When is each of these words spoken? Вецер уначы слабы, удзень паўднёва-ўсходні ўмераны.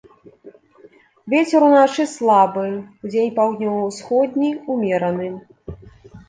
Вецер 1.33 1.65
уначы 1.67 2.05
слабы, 2.13 2.63
удзень 3.03 3.29
паўднёва-ўсходні 3.37 4.49
ўмераны. 4.73 5.29